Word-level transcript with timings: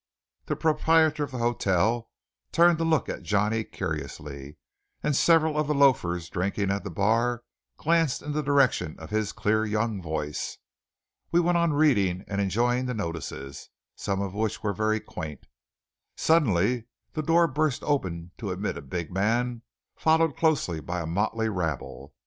The 0.47 0.55
proprietor 0.55 1.23
of 1.25 1.29
the 1.29 1.37
hotel 1.37 2.09
turned 2.51 2.79
to 2.79 2.83
look 2.83 3.07
at 3.07 3.21
Johnny 3.21 3.63
curiously, 3.63 4.57
and 5.03 5.15
several 5.15 5.59
of 5.59 5.67
the 5.67 5.75
loafers 5.75 6.27
drinking 6.27 6.71
at 6.71 6.83
the 6.83 6.89
bar 6.89 7.43
glanced 7.77 8.23
in 8.23 8.31
the 8.31 8.41
direction 8.41 8.95
of 8.97 9.11
his 9.11 9.31
clear 9.31 9.63
young 9.63 10.01
voice. 10.01 10.57
We 11.31 11.39
went 11.39 11.59
on 11.59 11.73
reading 11.73 12.23
and 12.27 12.41
enjoying 12.41 12.87
the 12.87 12.95
notices, 12.95 13.69
some 13.95 14.21
of 14.21 14.33
which 14.33 14.63
were 14.63 14.73
very 14.73 14.99
quaint. 14.99 15.45
Suddenly 16.15 16.85
the 17.13 17.21
door 17.21 17.45
burst 17.45 17.83
open 17.83 18.31
to 18.39 18.49
admit 18.49 18.79
a 18.79 18.81
big 18.81 19.11
man 19.11 19.61
followed 19.95 20.35
closely 20.35 20.79
by 20.79 21.01
a 21.01 21.05
motley 21.05 21.47
rabble. 21.47 22.15